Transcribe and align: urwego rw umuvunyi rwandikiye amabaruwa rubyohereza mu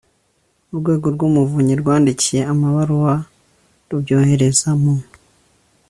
urwego 0.71 1.07
rw 1.15 1.21
umuvunyi 1.29 1.73
rwandikiye 1.81 2.41
amabaruwa 2.53 3.13
rubyohereza 3.89 4.69
mu 4.81 4.93